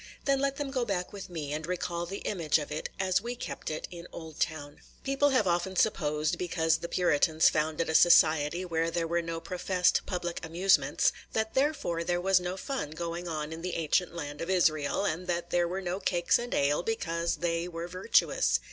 Then 0.25 0.39
let 0.39 0.55
them 0.55 0.71
go 0.71 0.83
back 0.83 1.13
with 1.13 1.29
me, 1.29 1.53
and 1.53 1.67
recall 1.67 2.07
the 2.07 2.23
image 2.25 2.57
of 2.57 2.71
it 2.71 2.89
as 2.99 3.21
we 3.21 3.35
kept 3.35 3.69
it 3.69 3.87
in 3.91 4.07
Oldtown. 4.11 4.79
People 5.03 5.29
have 5.29 5.45
often 5.45 5.75
supposed, 5.75 6.39
because 6.39 6.77
the 6.79 6.87
Puritans 6.89 7.49
founded 7.49 7.87
a 7.87 7.93
society 7.93 8.65
where 8.65 8.89
there 8.89 9.07
were 9.07 9.21
no 9.21 9.39
professed 9.39 10.01
public 10.07 10.43
amusements, 10.43 11.11
that 11.33 11.53
therefore 11.53 12.03
there 12.03 12.19
was 12.19 12.39
no 12.39 12.57
fun 12.57 12.89
going 12.89 13.27
on 13.27 13.53
in 13.53 13.61
the 13.61 13.75
ancient 13.75 14.15
land 14.15 14.41
of 14.41 14.49
Israel, 14.49 15.05
and 15.05 15.27
that 15.27 15.51
there 15.51 15.67
were 15.67 15.81
no 15.81 15.99
cakes 15.99 16.39
and 16.39 16.55
ale, 16.55 16.81
because 16.81 17.35
they 17.35 17.67
were 17.67 17.87
virtuous. 17.87 18.59